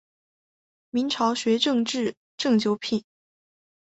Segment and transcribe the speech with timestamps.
[0.89, 3.05] 明朝学正秩正九品。